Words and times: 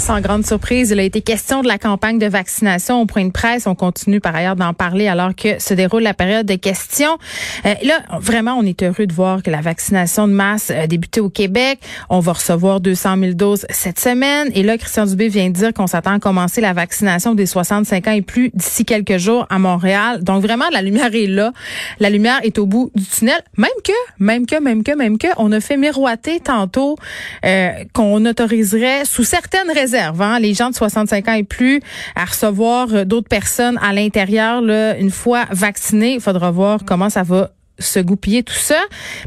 Sans 0.00 0.22
grande 0.22 0.46
surprise, 0.46 0.90
il 0.90 0.98
a 0.98 1.02
été 1.02 1.20
question 1.20 1.60
de 1.60 1.68
la 1.68 1.76
campagne 1.76 2.18
de 2.18 2.26
vaccination 2.26 3.02
au 3.02 3.06
point 3.06 3.26
de 3.26 3.30
presse. 3.30 3.66
On 3.66 3.74
continue 3.74 4.18
par 4.18 4.34
ailleurs 4.34 4.56
d'en 4.56 4.72
parler 4.72 5.08
alors 5.08 5.34
que 5.36 5.60
se 5.60 5.74
déroule 5.74 6.02
la 6.02 6.14
période 6.14 6.46
de 6.46 6.54
questions. 6.54 7.18
Euh, 7.66 7.74
là, 7.84 8.00
vraiment, 8.18 8.54
on 8.54 8.62
est 8.62 8.82
heureux 8.82 9.06
de 9.06 9.12
voir 9.12 9.42
que 9.42 9.50
la 9.50 9.60
vaccination 9.60 10.26
de 10.26 10.32
masse 10.32 10.70
a 10.70 10.86
débuté 10.86 11.20
au 11.20 11.28
Québec. 11.28 11.80
On 12.08 12.18
va 12.18 12.32
recevoir 12.32 12.80
200 12.80 13.18
000 13.18 13.32
doses 13.34 13.66
cette 13.68 14.00
semaine. 14.00 14.50
Et 14.54 14.62
là, 14.62 14.78
Christian 14.78 15.04
Dubé 15.04 15.28
vient 15.28 15.48
de 15.50 15.54
dire 15.54 15.74
qu'on 15.74 15.86
s'attend 15.86 16.14
à 16.14 16.18
commencer 16.18 16.62
la 16.62 16.72
vaccination 16.72 17.34
des 17.34 17.44
65 17.44 18.08
ans 18.08 18.12
et 18.12 18.22
plus 18.22 18.50
d'ici 18.54 18.86
quelques 18.86 19.18
jours 19.18 19.46
à 19.50 19.58
Montréal. 19.58 20.24
Donc 20.24 20.42
vraiment, 20.42 20.70
la 20.72 20.80
lumière 20.80 21.14
est 21.14 21.26
là. 21.26 21.52
La 22.00 22.08
lumière 22.08 22.40
est 22.42 22.58
au 22.58 22.64
bout 22.64 22.90
du 22.94 23.04
tunnel. 23.04 23.42
Même 23.58 23.68
que, 23.84 23.92
même 24.18 24.46
que, 24.46 24.58
même 24.58 24.82
que, 24.82 24.96
même 24.96 25.18
que, 25.18 25.28
on 25.36 25.52
a 25.52 25.60
fait 25.60 25.76
miroiter 25.76 26.40
tantôt 26.40 26.96
euh, 27.44 27.70
qu'on 27.92 28.24
autoriserait 28.24 29.04
sous 29.04 29.24
certaines 29.24 29.70
réserves 29.90 30.38
les 30.40 30.54
gens 30.54 30.70
de 30.70 30.74
65 30.74 31.28
ans 31.28 31.32
et 31.32 31.44
plus 31.44 31.80
à 32.14 32.24
recevoir 32.24 32.88
euh, 32.92 33.04
d'autres 33.04 33.28
personnes 33.28 33.78
à 33.82 33.92
l'intérieur 33.92 34.62
une 34.98 35.10
fois 35.10 35.46
vaccinés. 35.50 36.14
Il 36.14 36.20
faudra 36.20 36.50
voir 36.50 36.80
comment 36.84 37.10
ça 37.10 37.22
va 37.22 37.50
se 37.80 37.98
goupiller 37.98 38.42
tout 38.42 38.54
ça. 38.54 38.80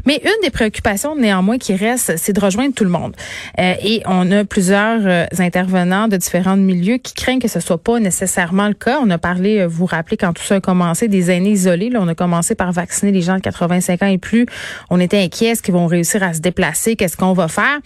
Mais 0.06 0.20
une 0.24 0.42
des 0.42 0.50
préoccupations 0.50 1.16
néanmoins 1.16 1.58
qui 1.58 1.74
reste, 1.74 2.16
c'est 2.16 2.32
de 2.32 2.40
rejoindre 2.40 2.74
tout 2.74 2.84
le 2.84 2.90
monde. 2.90 3.14
Euh, 3.58 3.74
et 3.82 4.02
on 4.06 4.30
a 4.30 4.44
plusieurs 4.44 5.00
euh, 5.04 5.26
intervenants 5.38 6.08
de 6.08 6.16
différents 6.16 6.56
milieux 6.56 6.98
qui 6.98 7.14
craignent 7.14 7.40
que 7.40 7.48
ce 7.48 7.60
soit 7.60 7.82
pas 7.82 7.98
nécessairement 7.98 8.68
le 8.68 8.74
cas. 8.74 8.98
On 9.02 9.10
a 9.10 9.18
parlé, 9.18 9.60
euh, 9.60 9.66
vous 9.66 9.78
vous 9.78 9.86
rappelez, 9.86 10.16
quand 10.16 10.32
tout 10.32 10.42
ça 10.42 10.56
a 10.56 10.60
commencé, 10.60 11.08
des 11.08 11.30
aînés 11.30 11.50
isolés. 11.50 11.90
Là, 11.90 11.98
on 12.00 12.08
a 12.08 12.14
commencé 12.14 12.54
par 12.54 12.72
vacciner 12.72 13.12
les 13.12 13.22
gens 13.22 13.36
de 13.36 13.40
85 13.40 14.02
ans 14.02 14.06
et 14.06 14.18
plus. 14.18 14.46
On 14.90 15.00
était 15.00 15.18
inquiets, 15.18 15.46
est-ce 15.46 15.62
qu'ils 15.62 15.74
vont 15.74 15.86
réussir 15.86 16.22
à 16.22 16.32
se 16.32 16.40
déplacer? 16.40 16.96
Qu'est-ce 16.96 17.16
qu'on 17.16 17.32
va 17.32 17.48
faire? 17.48 17.78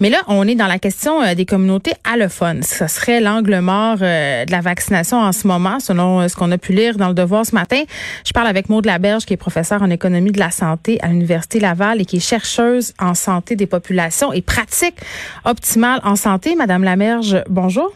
Mais 0.00 0.10
là, 0.10 0.18
on 0.28 0.46
est 0.46 0.54
dans 0.54 0.66
la 0.66 0.78
question 0.78 1.34
des 1.34 1.46
communautés 1.46 1.94
allophones. 2.04 2.62
Ce 2.62 2.86
serait 2.86 3.20
l'angle 3.20 3.60
mort 3.60 3.98
de 3.98 4.50
la 4.50 4.60
vaccination 4.60 5.18
en 5.18 5.32
ce 5.32 5.46
moment, 5.46 5.80
selon 5.80 6.28
ce 6.28 6.34
qu'on 6.34 6.50
a 6.50 6.58
pu 6.58 6.72
lire 6.72 6.96
dans 6.96 7.08
le 7.08 7.14
Devoir 7.14 7.46
ce 7.46 7.54
matin. 7.54 7.82
Je 8.24 8.32
parle 8.32 8.46
avec 8.46 8.68
Maud 8.68 8.84
Laberge, 8.84 9.24
qui 9.24 9.34
est 9.34 9.38
professeur 9.38 9.82
en 9.82 9.90
économie 9.90 10.15
de 10.24 10.38
la 10.38 10.50
santé 10.50 10.98
à 11.02 11.08
l'Université 11.08 11.60
Laval 11.60 12.00
et 12.00 12.04
qui 12.04 12.16
est 12.16 12.20
chercheuse 12.20 12.94
en 12.98 13.14
santé 13.14 13.56
des 13.56 13.66
populations 13.66 14.32
et 14.32 14.42
pratique 14.42 14.96
optimale 15.44 16.00
en 16.04 16.16
santé. 16.16 16.54
Madame 16.56 16.84
Lamerge, 16.84 17.42
bonjour. 17.48 17.92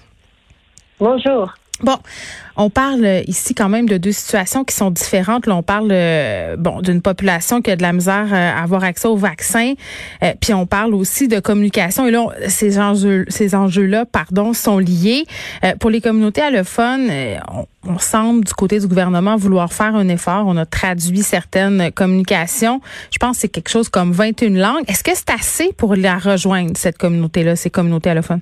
Bonjour. 0.99 1.55
Bon, 1.83 1.97
on 2.57 2.69
parle 2.69 3.23
ici 3.27 3.55
quand 3.55 3.71
même 3.71 3.89
de 3.89 3.97
deux 3.97 4.13
situations 4.13 4.65
qui 4.65 4.75
sont 4.75 4.91
différentes. 4.91 5.47
Là, 5.47 5.57
on 5.57 5.63
parle 5.63 5.89
euh, 5.93 6.57
bon 6.57 6.83
d'une 6.83 7.01
population 7.01 7.63
qui 7.63 7.71
a 7.71 7.77
de 7.77 7.81
la 7.81 7.95
misère 7.95 8.27
euh, 8.31 8.53
à 8.53 8.63
avoir 8.63 8.85
accès 8.85 9.09
au 9.09 9.17
vaccin, 9.17 9.73
euh, 10.23 10.35
puis 10.39 10.53
on 10.53 10.67
parle 10.67 10.95
aussi 10.95 11.27
de 11.27 11.41
communication. 11.41 12.07
Et 12.07 12.11
là, 12.11 12.27
ces 12.49 12.79
enjeux, 12.79 13.25
ces 13.29 13.55
enjeux-là, 13.55 14.05
pardon, 14.05 14.53
sont 14.53 14.79
liés. 14.79 15.25
pour 15.79 15.89
les 15.89 16.03
communautés 16.03 16.43
allophones, 16.43 17.11
on, 17.51 17.67
on, 17.89 17.99
semble 17.99 18.45
du 18.45 18.53
côté 18.53 18.79
du 18.79 18.87
gouvernement 18.87 19.37
vouloir 19.37 19.73
faire 19.73 19.95
un 19.95 20.09
effort. 20.09 20.45
On 20.47 20.57
a 20.59 20.67
traduit 20.67 21.23
certaines 21.23 21.91
communications. 21.93 22.81
Je 23.11 23.19
pense 23.19 23.37
que 23.37 23.41
c'est 23.43 23.49
quelque 23.49 23.71
chose 23.71 23.89
comme 23.89 24.13
21 24.13 24.51
langues. 24.51 24.85
Est-ce 24.87 25.03
que 25.03 25.13
c'est 25.15 25.31
assez 25.31 25.73
pour 25.73 25.97
la 25.97 26.19
rejoindre 26.19 26.73
cette 26.77 26.99
communauté-là, 26.99 27.57
ces 27.57 27.71
communautés 27.71 28.11
allophones? 28.11 28.41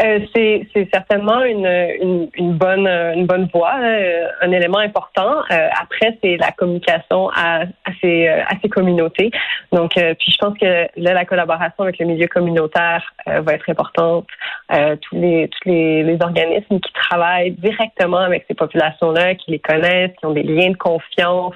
Euh, 0.00 0.20
c'est, 0.34 0.66
certainement 0.92 1.42
une, 1.44 1.66
une, 1.66 2.28
une, 2.34 2.52
bonne 2.54 2.86
une 2.86 3.26
bonne 3.26 3.48
voie, 3.52 3.74
hein, 3.74 4.26
un 4.40 4.50
élément 4.50 4.78
important. 4.78 5.42
Euh, 5.50 5.68
après, 5.80 6.18
c'est 6.22 6.36
la 6.38 6.50
communication 6.52 7.30
à, 7.30 7.62
à, 7.62 7.90
ces, 8.00 8.28
à 8.28 8.52
ces 8.62 8.68
communautés. 8.68 9.30
Donc, 9.72 9.96
euh, 9.96 10.14
puis 10.18 10.32
je 10.32 10.38
pense 10.38 10.56
que 10.58 10.88
là, 10.96 11.14
la 11.14 11.24
collaboration 11.24 11.84
avec 11.84 11.98
le 11.98 12.06
milieu 12.06 12.26
communautaire 12.26 13.12
va 13.26 13.52
être 13.52 13.68
importante. 13.68 14.26
tous 14.70 15.16
les 15.16 15.48
tous 15.48 15.68
les, 15.68 16.02
les, 16.02 16.18
organismes 16.22 16.80
qui 16.80 16.92
travaillent 16.92 17.52
directement 17.52 18.18
avec 18.18 18.44
ces 18.48 18.54
populations-là, 18.54 19.34
qui 19.34 19.50
les 19.50 19.58
connaissent, 19.58 20.12
qui 20.18 20.26
ont 20.26 20.32
des 20.32 20.42
liens 20.42 20.70
de 20.70 20.76
confiance, 20.76 21.54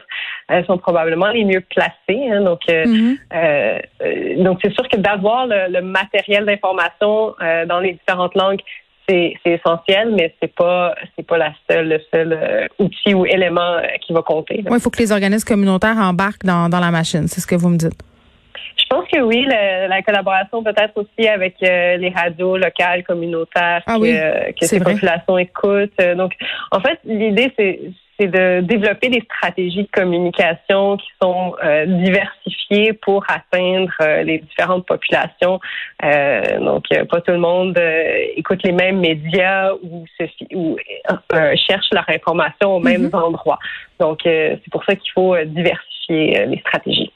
sont 0.66 0.78
probablement 0.78 1.28
les 1.28 1.44
mieux 1.44 1.60
placés. 1.60 2.30
Hein. 2.30 2.42
donc, 2.42 2.60
mm-hmm. 2.68 4.42
donc 4.42 4.58
c'est 4.62 4.72
sûr 4.72 4.88
que 4.88 4.96
d'avoir 4.96 5.46
le, 5.46 5.72
le 5.72 5.82
matériel 5.82 6.44
d'information 6.44 7.34
dans 7.66 7.80
les 7.80 7.94
différentes 7.94 8.34
langues, 8.34 8.60
c'est 9.08 9.36
essentiel, 9.44 10.12
mais 10.16 10.34
c'est 10.40 10.52
pas 10.52 10.94
c'est 11.16 11.26
pas 11.26 11.38
la 11.38 11.52
seule 11.68 11.88
le 11.88 12.00
seul 12.12 12.32
euh, 12.32 12.66
outil 12.78 13.14
ou 13.14 13.24
élément 13.26 13.60
euh, 13.60 13.82
qui 14.04 14.12
va 14.12 14.22
compter. 14.22 14.64
il 14.68 14.80
faut 14.80 14.90
que 14.90 14.98
les 14.98 15.12
organismes 15.12 15.46
communautaires 15.46 15.96
embarquent 15.96 16.44
dans, 16.44 16.68
dans 16.68 16.80
la 16.80 16.90
machine, 16.90 17.28
c'est 17.28 17.40
ce 17.40 17.46
que 17.46 17.54
vous 17.54 17.68
me 17.68 17.76
dites. 17.76 18.00
Je 18.78 18.84
pense 18.88 19.08
que 19.08 19.20
oui, 19.20 19.44
la 19.46 20.02
collaboration 20.02 20.62
peut-être 20.62 20.92
aussi 20.96 21.26
avec 21.26 21.56
euh, 21.62 21.96
les 21.96 22.10
radios 22.10 22.56
locales, 22.56 23.02
communautaires 23.04 23.82
ah 23.86 23.96
que, 23.98 24.52
que 24.52 24.66
ces 24.66 24.78
populations 24.78 25.38
écoutent. 25.38 25.98
Donc, 26.16 26.32
en 26.70 26.80
fait, 26.80 26.98
l'idée 27.04 27.52
c'est 27.56 27.80
c'est 28.18 28.28
de 28.28 28.60
développer 28.60 29.08
des 29.08 29.20
stratégies 29.20 29.82
de 29.82 29.90
communication 29.92 30.96
qui 30.96 31.08
sont 31.20 31.54
euh, 31.62 31.86
diversifiées 31.86 32.92
pour 32.92 33.24
atteindre 33.28 33.92
euh, 34.00 34.22
les 34.22 34.38
différentes 34.38 34.86
populations. 34.86 35.60
Euh, 36.02 36.58
donc, 36.60 36.84
pas 37.10 37.20
tout 37.20 37.32
le 37.32 37.38
monde 37.38 37.78
écoute 38.36 38.62
les 38.64 38.72
mêmes 38.72 39.00
médias 39.00 39.72
ou, 39.82 40.04
ou 40.54 40.76
cherche 41.68 41.86
leur 41.92 42.08
information 42.08 42.76
aux 42.76 42.80
mêmes 42.80 43.08
mm-hmm. 43.08 43.24
endroits. 43.24 43.58
Donc, 43.98 44.20
c'est 44.24 44.70
pour 44.70 44.84
ça 44.84 44.94
qu'il 44.94 45.10
faut 45.12 45.36
diversifier 45.44 46.46
les 46.46 46.58
stratégies. 46.60 47.12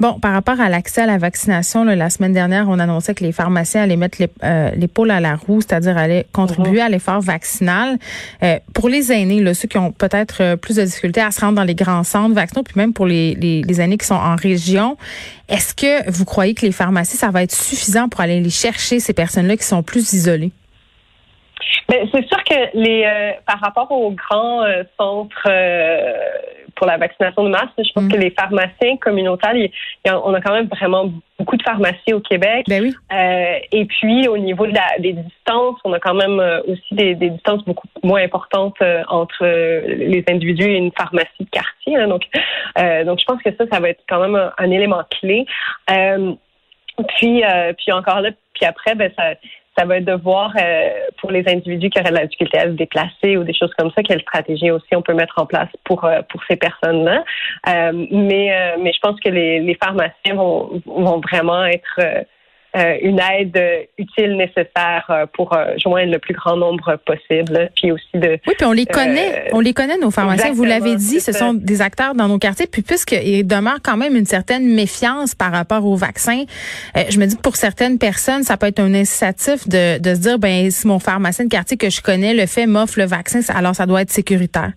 Bon, 0.00 0.18
par 0.18 0.32
rapport 0.32 0.60
à 0.60 0.68
l'accès 0.68 1.02
à 1.02 1.06
la 1.06 1.18
vaccination, 1.18 1.84
la 1.84 2.10
semaine 2.10 2.32
dernière, 2.32 2.68
on 2.68 2.78
annonçait 2.78 3.14
que 3.14 3.24
les 3.24 3.32
pharmaciens 3.32 3.82
allaient 3.82 3.96
mettre 3.96 4.18
euh, 4.42 4.70
l'épaule 4.76 5.10
à 5.10 5.20
la 5.20 5.36
roue, 5.36 5.60
c'est-à-dire 5.60 5.96
allaient 5.96 6.26
contribuer 6.32 6.80
mhm. 6.80 6.86
à 6.86 6.88
l'effort 6.88 7.20
vaccinal. 7.20 7.98
Euh, 8.42 8.58
pour 8.72 8.88
les 8.88 9.12
aînés, 9.12 9.40
là, 9.40 9.54
ceux 9.54 9.68
qui 9.68 9.78
ont 9.78 9.92
peut-être 9.92 10.42
euh, 10.42 10.56
plus 10.56 10.76
de 10.76 10.82
difficultés 10.82 11.20
à 11.20 11.30
se 11.30 11.40
rendre 11.40 11.54
dans 11.54 11.64
les 11.64 11.74
grands 11.74 12.04
centres 12.04 12.34
vaccinaux, 12.34 12.62
puis 12.62 12.74
même 12.76 12.92
pour 12.92 13.06
les, 13.06 13.34
les, 13.34 13.62
les 13.62 13.80
aînés 13.80 13.98
qui 13.98 14.06
sont 14.06 14.14
en 14.14 14.36
région, 14.36 14.96
est-ce 15.48 15.74
que 15.74 16.10
vous 16.10 16.24
croyez 16.24 16.54
que 16.54 16.64
les 16.64 16.72
pharmacies, 16.72 17.16
ça 17.16 17.30
va 17.30 17.42
être 17.42 17.54
suffisant 17.54 18.08
pour 18.08 18.20
aller 18.20 18.40
les 18.40 18.50
chercher, 18.50 19.00
ces 19.00 19.12
personnes-là 19.12 19.56
qui 19.56 19.64
sont 19.64 19.82
plus 19.82 20.12
isolées? 20.12 20.52
Ben, 21.88 22.08
c'est 22.12 22.26
sûr 22.26 22.42
que 22.44 22.70
les 22.74 23.04
par 23.46 23.60
rapport 23.60 23.90
aux 23.90 24.10
grands 24.10 24.64
centres 24.98 25.48
pour 26.74 26.86
la 26.86 26.96
vaccination 26.96 27.44
de 27.44 27.50
masse. 27.50 27.68
Je 27.78 27.92
pense 27.94 28.08
que 28.08 28.16
mm. 28.16 28.20
les 28.20 28.30
pharmaciens 28.30 28.96
communautaires, 28.98 29.54
on 30.06 30.34
a 30.34 30.40
quand 30.40 30.52
même 30.52 30.66
vraiment 30.66 31.10
beaucoup 31.38 31.56
de 31.56 31.62
pharmacies 31.62 32.12
au 32.12 32.20
Québec. 32.20 32.66
Ben 32.68 32.82
oui. 32.82 32.94
Euh, 33.12 33.58
et 33.72 33.84
puis 33.86 34.28
au 34.28 34.38
niveau 34.38 34.66
de 34.66 34.74
la, 34.74 34.98
des 34.98 35.12
distances, 35.12 35.78
on 35.84 35.92
a 35.92 35.98
quand 35.98 36.14
même 36.14 36.38
euh, 36.40 36.60
aussi 36.68 36.94
des, 36.94 37.14
des 37.14 37.30
distances 37.30 37.64
beaucoup 37.64 37.88
moins 38.02 38.22
importantes 38.22 38.76
euh, 38.82 39.02
entre 39.08 39.44
les 39.44 40.24
individus 40.28 40.64
et 40.64 40.76
une 40.76 40.92
pharmacie 40.92 41.28
de 41.40 41.50
quartier. 41.50 41.96
Hein. 41.96 42.08
donc, 42.08 42.22
donc 43.06 43.20
je 43.20 43.24
pense 43.24 43.42
que 43.42 43.50
ça, 43.56 43.64
ça 43.70 43.80
va 43.80 43.90
être 43.90 44.02
quand 44.08 44.20
même 44.20 44.36
un, 44.36 44.52
un 44.58 44.70
élément 44.70 45.02
clé. 45.20 45.46
puis, 47.16 47.42
puis 47.76 47.92
encore 47.92 48.20
là, 48.20 48.30
puis 48.54 48.66
après, 48.66 48.94
ben 48.94 49.10
ça 49.16 49.34
ça 49.76 49.84
va 49.84 49.98
être 49.98 50.04
de 50.04 50.12
voir 50.12 50.52
euh, 50.58 50.90
pour 51.20 51.30
les 51.30 51.44
individus 51.48 51.90
qui 51.90 52.00
auraient 52.00 52.10
de 52.10 52.16
la 52.16 52.26
difficulté 52.26 52.58
à 52.58 52.64
se 52.64 52.68
déplacer 52.70 53.36
ou 53.36 53.44
des 53.44 53.54
choses 53.54 53.72
comme 53.76 53.90
ça, 53.96 54.02
quelle 54.02 54.20
stratégie 54.20 54.70
aussi 54.70 54.94
on 54.94 55.02
peut 55.02 55.14
mettre 55.14 55.34
en 55.38 55.46
place 55.46 55.68
pour 55.84 56.04
euh, 56.04 56.20
pour 56.28 56.42
ces 56.48 56.56
personnes-là. 56.56 57.24
Euh, 57.68 58.06
mais 58.10 58.76
mais 58.80 58.92
je 58.92 59.00
pense 59.00 59.18
que 59.20 59.28
les, 59.28 59.60
les 59.60 59.74
pharmaciens 59.74 60.34
vont 60.34 60.80
vont 60.86 61.20
vraiment 61.20 61.64
être 61.64 62.00
euh, 62.76 62.96
une 63.02 63.20
aide 63.20 63.56
utile 63.98 64.36
nécessaire 64.36 65.06
euh, 65.08 65.26
pour 65.32 65.52
euh, 65.52 65.74
joindre 65.76 66.10
le 66.10 66.18
plus 66.18 66.34
grand 66.34 66.56
nombre 66.56 66.96
possible, 67.06 67.70
puis 67.76 67.92
aussi 67.92 68.04
de. 68.14 68.38
Oui, 68.48 68.54
puis 68.56 68.66
on 68.66 68.72
les 68.72 68.86
connaît, 68.86 69.48
on 69.52 69.60
les 69.60 69.72
connaît 69.72 69.96
nos 69.96 70.10
pharmaciens. 70.10 70.52
Vous 70.52 70.64
l'avez 70.64 70.96
dit, 70.96 71.20
ce 71.20 71.32
sont 71.32 71.54
des 71.54 71.80
acteurs 71.80 72.14
dans 72.14 72.26
nos 72.26 72.38
quartiers. 72.38 72.66
Puis 72.66 72.82
puisqu'il 72.82 73.46
demeure 73.46 73.78
quand 73.82 73.96
même 73.96 74.16
une 74.16 74.26
certaine 74.26 74.74
méfiance 74.74 75.36
par 75.36 75.52
rapport 75.52 75.84
au 75.86 75.94
vaccin, 75.94 76.44
je 77.08 77.18
me 77.18 77.26
dis 77.26 77.36
que 77.36 77.42
pour 77.42 77.56
certaines 77.56 77.98
personnes, 77.98 78.42
ça 78.42 78.56
peut 78.56 78.66
être 78.66 78.80
un 78.80 78.92
incitatif 78.94 79.68
de, 79.68 79.98
de 79.98 80.14
se 80.14 80.20
dire, 80.20 80.38
ben 80.38 80.70
si 80.70 80.88
mon 80.88 80.98
pharmacien 80.98 81.44
de 81.44 81.50
quartier 81.50 81.76
que 81.76 81.90
je 81.90 82.00
connais 82.00 82.34
le 82.34 82.46
fait, 82.46 82.66
m'offre 82.66 82.98
le 82.98 83.06
vaccin, 83.06 83.40
alors 83.54 83.74
ça 83.74 83.86
doit 83.86 84.02
être 84.02 84.10
sécuritaire. 84.10 84.72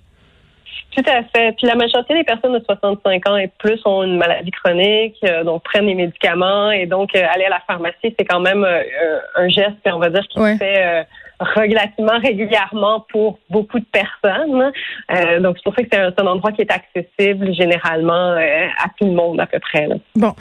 Tout 0.98 1.04
à 1.12 1.22
fait. 1.22 1.52
Puis 1.56 1.68
la 1.68 1.76
majorité 1.76 2.16
des 2.16 2.24
personnes 2.24 2.54
de 2.54 2.64
65 2.66 3.30
ans 3.30 3.38
et 3.38 3.52
plus 3.60 3.80
ont 3.86 4.02
une 4.02 4.18
maladie 4.18 4.50
chronique, 4.50 5.16
euh, 5.24 5.44
donc 5.44 5.62
prennent 5.62 5.86
des 5.86 5.94
médicaments 5.94 6.72
et 6.72 6.88
donc 6.88 7.16
euh, 7.16 7.22
aller 7.32 7.46
à 7.46 7.50
la 7.50 7.60
pharmacie, 7.68 8.16
c'est 8.18 8.26
quand 8.26 8.40
même 8.40 8.64
euh, 8.64 9.20
un 9.36 9.48
geste, 9.48 9.76
on 9.86 10.00
va 10.00 10.10
dire, 10.10 10.28
qui 10.28 10.40
fait 10.58 11.06
relativement 11.40 12.20
régulièrement 12.20 13.06
pour 13.12 13.40
beaucoup 13.50 13.80
de 13.80 13.86
personnes. 13.86 14.72
Euh, 15.12 15.40
donc, 15.40 15.58
c'est 15.58 15.64
pour 15.64 15.76
ça 15.76 15.84
que 15.84 15.90
c'est 15.92 16.22
un, 16.22 16.28
endroit 16.28 16.52
qui 16.52 16.62
est 16.62 16.72
accessible 16.72 17.54
généralement 17.54 18.32
euh, 18.32 18.68
à 18.84 18.90
tout 18.98 19.06
le 19.06 19.14
monde 19.14 19.40
à 19.40 19.46
peu 19.46 19.60
près. 19.60 19.88
Bon, 20.16 20.34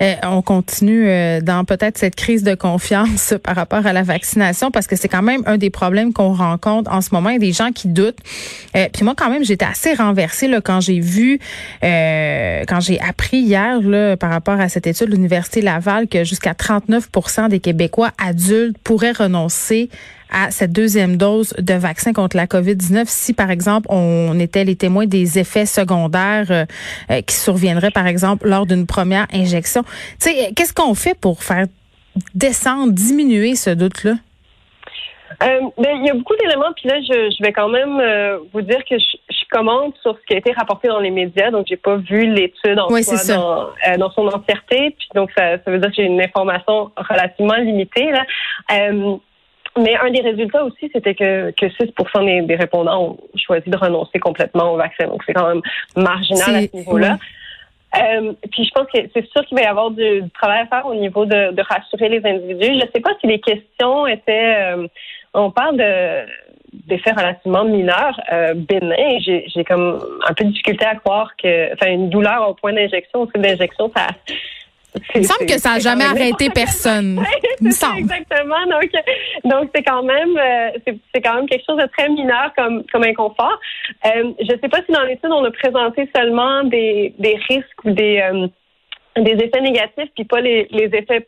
euh, 0.00 0.14
on 0.22 0.42
continue 0.42 1.08
dans 1.42 1.64
peut-être 1.64 1.98
cette 1.98 2.14
crise 2.14 2.44
de 2.44 2.54
confiance 2.54 3.34
par 3.44 3.56
rapport 3.56 3.86
à 3.86 3.92
la 3.92 4.02
vaccination 4.02 4.70
parce 4.70 4.86
que 4.86 4.96
c'est 4.96 5.08
quand 5.08 5.22
même 5.22 5.42
un 5.46 5.58
des 5.58 5.70
problèmes 5.70 6.12
qu'on 6.12 6.32
rencontre 6.32 6.92
en 6.92 7.00
ce 7.00 7.12
moment. 7.12 7.30
Il 7.30 7.40
des 7.40 7.52
gens 7.52 7.72
qui 7.72 7.88
doutent. 7.88 8.20
puis 8.72 9.04
moi, 9.04 9.14
quand 9.16 9.28
même, 9.28 9.44
j'étais 9.44 9.66
assez 9.66 9.92
renversée 9.92 10.48
là, 10.48 10.60
quand 10.60 10.80
j'ai 10.80 11.00
vu, 11.00 11.40
quand 11.82 12.80
j'ai 12.80 13.00
appris 13.00 13.38
hier 13.38 13.80
là, 13.80 14.16
par 14.16 14.30
rapport 14.30 14.60
à 14.60 14.68
cette 14.68 14.86
étude 14.86 15.08
de 15.08 15.12
l'Université 15.12 15.60
Laval 15.60 16.08
que 16.08 16.24
jusqu'à 16.24 16.52
39% 16.52 17.48
des 17.48 17.60
Québécois 17.60 18.12
adultes 18.18 18.78
pourraient 18.78 19.12
renoncer 19.12 19.90
à 20.34 20.50
cette 20.50 20.72
deuxième 20.72 21.16
dose 21.16 21.54
de 21.58 21.74
vaccin 21.74 22.12
contre 22.12 22.36
la 22.36 22.46
COVID-19 22.46 23.04
si, 23.06 23.32
par 23.32 23.50
exemple, 23.50 23.86
on 23.88 24.38
était 24.40 24.64
les 24.64 24.74
témoins 24.74 25.06
des 25.06 25.38
effets 25.38 25.64
secondaires 25.64 26.50
euh, 26.50 26.64
euh, 27.10 27.20
qui 27.22 27.36
surviendraient, 27.36 27.92
par 27.92 28.08
exemple, 28.08 28.48
lors 28.48 28.66
d'une 28.66 28.86
première 28.86 29.26
injection. 29.32 29.82
Tu 30.20 30.30
sais, 30.30 30.52
qu'est-ce 30.54 30.74
qu'on 30.74 30.94
fait 30.94 31.18
pour 31.18 31.42
faire 31.44 31.66
descendre, 32.34 32.92
diminuer 32.92 33.54
ce 33.54 33.70
doute-là? 33.70 34.14
Euh, 35.42 35.60
ben, 35.78 35.90
il 36.00 36.06
y 36.06 36.10
a 36.10 36.14
beaucoup 36.14 36.36
d'éléments, 36.36 36.72
puis 36.76 36.88
là, 36.88 37.00
je, 37.00 37.42
vais 37.42 37.52
quand 37.52 37.68
même 37.68 38.00
vous 38.52 38.62
dire 38.62 38.78
que 38.88 38.96
je, 38.98 39.16
je, 39.30 39.44
commente 39.50 39.94
sur 40.02 40.16
ce 40.16 40.26
qui 40.26 40.34
a 40.34 40.38
été 40.38 40.52
rapporté 40.52 40.88
dans 40.88 41.00
les 41.00 41.10
médias, 41.10 41.50
donc 41.50 41.66
j'ai 41.68 41.76
pas 41.76 41.96
vu 41.96 42.26
l'étude 42.26 42.78
en 42.78 42.88
soi 42.88 43.16
dans, 43.28 43.98
dans, 43.98 44.10
son 44.12 44.26
entièreté, 44.28 44.94
puis 44.96 45.08
donc 45.14 45.30
ça, 45.36 45.58
ça 45.64 45.70
veut 45.70 45.78
dire 45.78 45.90
que 45.90 45.96
j'ai 45.96 46.04
une 46.04 46.20
information 46.20 46.90
relativement 46.96 47.56
limitée. 47.56 48.10
Là. 48.10 48.24
Mais 49.76 49.96
un 49.96 50.10
des 50.10 50.20
résultats 50.20 50.64
aussi, 50.64 50.90
c'était 50.92 51.14
que, 51.14 51.50
que 51.50 51.68
6 51.68 51.92
des, 52.24 52.42
des, 52.42 52.54
répondants 52.54 53.02
ont 53.02 53.16
choisi 53.36 53.68
de 53.68 53.76
renoncer 53.76 54.20
complètement 54.20 54.72
au 54.72 54.76
vaccin. 54.76 55.06
Donc, 55.08 55.22
c'est 55.26 55.34
quand 55.34 55.48
même 55.48 55.62
marginal 55.96 56.54
à 56.54 56.60
ce 56.60 56.76
niveau-là. 56.76 57.18
Euh, 57.96 58.32
puis 58.50 58.64
je 58.64 58.70
pense 58.70 58.86
que 58.92 58.98
c'est 59.12 59.26
sûr 59.30 59.44
qu'il 59.46 59.56
va 59.56 59.64
y 59.64 59.66
avoir 59.66 59.90
du, 59.90 60.22
travail 60.34 60.62
à 60.62 60.66
faire 60.66 60.86
au 60.86 60.94
niveau 60.94 61.26
de, 61.26 61.52
de 61.52 61.62
rassurer 61.62 62.08
les 62.08 62.24
individus. 62.24 62.80
Je 62.80 62.86
ne 62.86 62.90
sais 62.92 63.00
pas 63.00 63.10
si 63.20 63.26
les 63.26 63.40
questions 63.40 64.06
étaient... 64.06 64.74
Euh, 64.74 64.86
on 65.32 65.50
parle 65.50 65.76
de 65.76 66.44
d'effets 66.88 67.12
relativement 67.12 67.64
mineurs, 67.64 68.20
euh, 68.32 68.52
bénins. 68.54 69.18
J'ai 69.20 69.64
comme 69.64 70.00
un 70.28 70.34
peu 70.34 70.44
de 70.44 70.50
difficulté 70.50 70.84
à 70.84 70.96
croire 70.96 71.36
que... 71.36 71.72
Enfin, 71.72 71.92
une 71.92 72.10
douleur 72.10 72.48
au 72.48 72.54
point 72.54 72.72
d'injection, 72.72 73.22
au 73.22 73.26
fil 73.28 73.40
d'injection, 73.40 73.92
ça 73.94 74.08
il 75.14 75.20
me 75.20 75.26
semble 75.26 75.46
que 75.46 75.58
ça 75.58 75.74
n'a 75.74 75.78
jamais 75.78 76.04
arrêté 76.04 76.50
personne. 76.54 77.22
il 77.60 77.66
me 77.66 77.72
semble. 77.72 77.98
Exactement. 77.98 78.66
Donc, 78.70 78.90
donc 79.44 79.70
c'est 79.74 79.82
quand 79.82 80.02
même, 80.02 80.36
euh, 80.36 80.92
c'est 81.14 81.20
quand 81.20 81.34
même 81.34 81.46
quelque 81.46 81.64
chose 81.66 81.78
de 81.78 81.88
très 81.96 82.08
mineur 82.08 82.52
comme 82.56 82.84
comme 82.92 83.02
inconfort. 83.02 83.58
Euh, 84.06 84.32
je 84.40 84.54
ne 84.54 84.60
sais 84.60 84.68
pas 84.68 84.78
si 84.86 84.92
dans 84.92 85.02
l'étude 85.02 85.30
on 85.30 85.44
a 85.44 85.50
présenté 85.50 86.08
seulement 86.14 86.64
des, 86.64 87.14
des 87.18 87.36
risques 87.48 87.84
ou 87.84 87.90
des 87.90 88.20
euh, 88.20 88.46
des 89.16 89.32
effets 89.32 89.60
négatifs, 89.60 90.10
puis 90.14 90.24
pas 90.24 90.40
les, 90.40 90.66
les 90.70 90.90
effets 90.92 91.26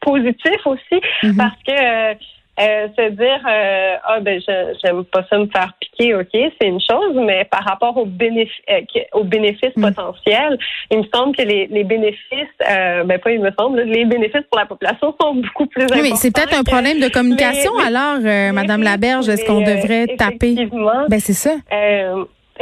positifs 0.00 0.66
aussi, 0.66 1.00
mm-hmm. 1.22 1.36
parce 1.36 1.56
que 1.66 2.16
euh, 2.60 2.88
se 2.96 3.08
dire 3.10 3.40
euh, 3.48 3.96
ah 4.04 4.20
ben 4.20 4.40
j'aime 4.82 5.04
pas 5.04 5.24
ça 5.30 5.38
me 5.38 5.46
faire 5.46 5.72
piquer, 5.80 6.14
ok, 6.14 6.28
c'est 6.32 6.66
une 6.66 6.80
chose, 6.80 7.14
mais 7.14 7.44
par 7.44 7.64
rapport 7.64 7.96
aux 7.96 8.04
bénéfices 8.04 8.52
euh, 8.70 8.80
aux 9.12 9.24
bénéfices 9.24 9.76
mm. 9.76 9.82
potentiels, 9.82 10.58
il 10.90 10.98
me 10.98 11.04
semble 11.14 11.34
que 11.34 11.42
les, 11.42 11.68
les 11.68 11.84
bénéfices, 11.84 12.58
ben 12.60 13.18
pas 13.18 13.30
il 13.30 13.40
me 13.40 13.50
semble, 13.58 13.80
les 13.80 14.04
bénéfices 14.04 14.44
pour 14.50 14.58
la 14.58 14.66
population 14.66 15.14
sont 15.18 15.36
beaucoup 15.36 15.66
plus 15.66 15.84
importants. 15.84 16.02
Oui, 16.02 16.12
c'est 16.16 16.34
peut-être 16.34 16.58
un 16.58 16.64
problème 16.64 17.00
de 17.00 17.08
communication 17.08 17.72
alors, 17.78 18.18
Madame 18.52 18.82
Laberge, 18.82 19.28
est-ce 19.28 19.44
qu'on 19.46 19.60
devrait 19.60 20.08
taper? 20.18 20.68
Ben 21.08 21.20
c'est 21.20 21.32
ça. 21.32 21.54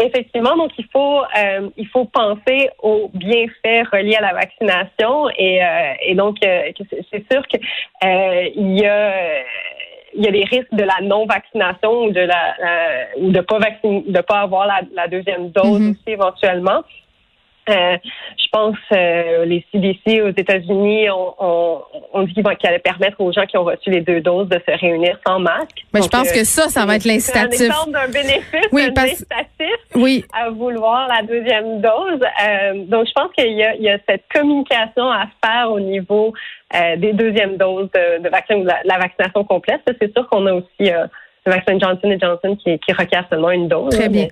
Effectivement, 0.01 0.57
donc 0.57 0.71
il 0.79 0.87
faut 0.93 1.23
il 1.77 1.89
faut 1.89 2.05
penser 2.05 2.71
aux 2.83 3.11
bienfaits 3.15 3.89
reliés 3.93 4.15
à 4.15 4.23
la 4.23 4.35
vaccination 4.35 5.29
et, 5.37 5.61
et 6.07 6.15
donc 6.15 6.37
c'est 6.41 7.33
sûr 7.33 7.43
que 7.49 7.59
il 8.55 8.79
y 8.79 8.87
a 8.87 9.13
il 10.15 10.25
y 10.25 10.29
a 10.29 10.33
des 10.33 10.45
risques 10.45 10.73
de 10.73 10.85
la 10.85 11.01
non-vaccination 11.03 12.05
ou 12.05 12.11
de 12.11 12.21
la 12.21 12.57
ou 13.19 13.31
de 13.31 13.41
pas 13.41 13.59
vacciner, 13.59 14.05
de 14.07 14.21
pas 14.21 14.41
avoir 14.41 14.67
la, 14.67 15.09
deuxième 15.09 15.51
dose 15.51 15.81
mhm. 15.81 15.91
aussi 15.91 16.09
éventuellement. 16.09 16.83
Euh, 17.69 17.97
je 18.39 18.47
pense 18.51 18.77
euh, 18.93 19.45
les 19.45 19.65
CDC 19.71 20.23
aux 20.23 20.31
États-Unis 20.31 21.11
ont, 21.11 21.83
dit 22.25 22.35
qu'ils 22.35 22.47
allaient 22.65 22.79
permettre 22.79 23.21
aux 23.21 23.33
gens 23.33 23.47
qui 23.47 23.57
ont 23.57 23.65
reçu 23.65 23.91
les 23.91 24.01
deux 24.01 24.21
doses 24.21 24.49
de 24.49 24.61
se 24.67 24.79
réunir 24.79 25.19
sans 25.27 25.39
masque. 25.39 25.85
Mais 25.93 26.03
je 26.03 26.09
pense 26.09 26.33
que 26.33 26.45
ça, 26.45 26.69
ça 26.69 26.87
va 26.87 26.97
être 26.97 27.05
l'incitatif. 27.05 27.59
C'est 27.59 27.65
un 27.65 27.69
exemple 27.69 27.91
d'un 27.93 28.09
bénéfice, 28.09 28.69
oui, 28.73 28.83
incitatif 28.97 29.77
oui. 29.95 30.25
à 30.33 30.51
vouloir 30.51 31.09
la 31.09 31.23
deuxième 31.23 31.81
dose. 31.81 32.21
Euh, 32.23 32.85
donc, 32.87 33.07
je 33.07 33.13
pense 33.13 33.31
qu'il 33.37 33.53
y, 33.53 33.83
y, 33.83 33.91
a 33.91 33.99
cette 34.09 34.25
communication 34.33 35.11
à 35.11 35.27
faire 35.45 35.71
au 35.71 35.81
niveau 35.81 36.33
euh, 36.75 36.97
des 36.97 37.13
deuxièmes 37.13 37.57
doses 37.57 37.89
de, 37.95 38.23
de 38.23 38.29
vaccin 38.29 38.57
ou 38.57 38.63
de 38.63 38.71
la, 38.85 38.99
vaccination 38.99 39.45
complète. 39.45 39.81
C'est 40.01 40.13
sûr 40.13 40.29
qu'on 40.29 40.47
a 40.47 40.53
aussi 40.53 40.93
euh, 40.93 41.07
le 41.49 41.55
vaccin 41.55 41.79
Johnson 41.79 42.17
Johnson 42.21 42.57
qui, 42.63 42.79
qui 42.79 42.93
requiert 42.93 43.25
seulement 43.31 43.51
une 43.51 43.69
dose. 43.69 43.91
Très 43.91 44.09
bien. 44.09 44.29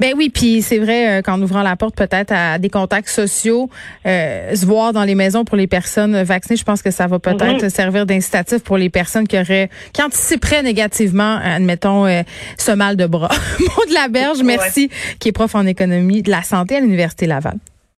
Ben 0.00 0.14
oui, 0.16 0.30
puis 0.30 0.62
c'est 0.62 0.78
vrai 0.78 1.18
euh, 1.18 1.22
qu'en 1.22 1.40
ouvrant 1.40 1.62
la 1.62 1.76
porte 1.76 1.94
peut-être 1.94 2.32
à 2.32 2.58
des 2.58 2.70
contacts 2.70 3.08
sociaux, 3.08 3.68
euh, 4.06 4.54
se 4.54 4.66
voir 4.66 4.92
dans 4.92 5.04
les 5.04 5.14
maisons 5.14 5.44
pour 5.44 5.56
les 5.56 5.66
personnes 5.66 6.22
vaccinées, 6.22 6.56
je 6.56 6.64
pense 6.64 6.82
que 6.82 6.90
ça 6.90 7.06
va 7.06 7.18
peut-être 7.18 7.62
mhm. 7.62 7.68
servir 7.68 8.06
d'incitatif 8.06 8.62
pour 8.62 8.76
les 8.76 8.90
personnes 8.90 9.28
qui 9.28 9.38
auraient 9.38 9.68
qui 9.92 10.02
anticiperaient 10.02 10.62
négativement, 10.62 11.38
admettons, 11.42 12.06
euh, 12.06 12.22
ce 12.58 12.72
mal 12.72 12.96
de 12.96 13.06
bras. 13.06 13.30
Maud 13.60 13.92
Laberge, 13.92 14.42
merci, 14.42 14.90
qui 15.20 15.28
est 15.28 15.32
prof 15.32 15.54
en 15.54 15.66
économie 15.66 16.22
de 16.22 16.30
la 16.30 16.42
santé 16.42 16.76
à 16.76 16.80
l'université 16.80 17.26
Laval. 17.26 17.58